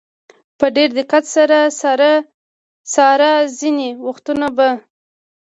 [0.59, 1.57] په ډېر دقت سره
[2.93, 4.69] څاره، ځینې وختونه به.